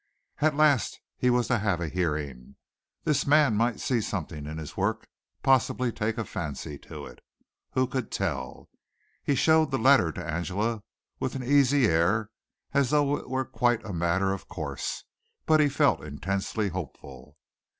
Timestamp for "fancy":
6.25-6.79